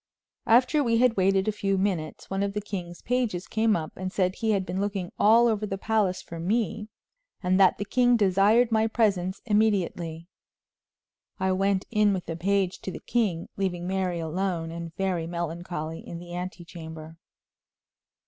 [0.47, 4.11] After we had waited a few minutes, one of the king's pages came up and
[4.11, 6.89] said he had been looking all over the palace for me,
[7.43, 10.27] and that the king desired my presence immediately.
[11.39, 15.99] I went in with the page to the king, leaving Mary alone and very melancholy
[15.99, 17.17] in the ante chamber.